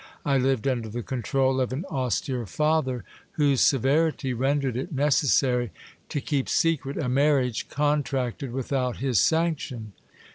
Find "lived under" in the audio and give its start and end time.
0.39-0.89